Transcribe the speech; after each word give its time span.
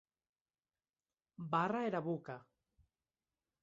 Barra 1.53 1.85
era 1.91 2.05
boca. 2.09 2.43